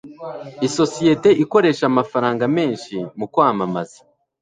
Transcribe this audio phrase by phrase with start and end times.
[0.67, 3.99] isosiyete ikoresha amafaranga menshi mukwamamaza